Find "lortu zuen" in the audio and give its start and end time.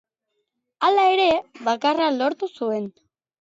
2.17-2.89